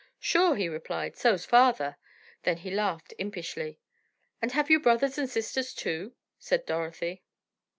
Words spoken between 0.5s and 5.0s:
he replied, "so's father." Then he laughed impishly. "And have you